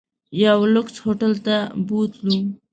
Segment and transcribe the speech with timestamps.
[0.45, 1.55] یو لوکس هوټل ته
[1.87, 2.39] بوتلو.